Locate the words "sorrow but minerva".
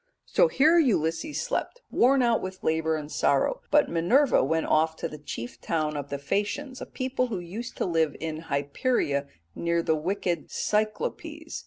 3.11-4.43